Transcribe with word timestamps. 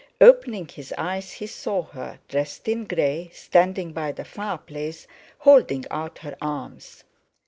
Opening 0.19 0.67
his 0.67 0.91
eyes 0.97 1.33
he 1.33 1.45
saw 1.45 1.83
her, 1.83 2.17
dressed 2.27 2.67
in 2.67 2.85
grey, 2.85 3.29
standing 3.35 3.93
by 3.93 4.11
the 4.11 4.25
fireplace, 4.25 5.05
holding 5.37 5.85
out 5.91 6.17
her 6.17 6.35
arms. 6.41 7.03